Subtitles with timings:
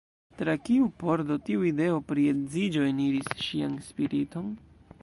[0.39, 4.55] Tra kiu pordo tiu ideo pri edzigo eniris ŝian spiriton?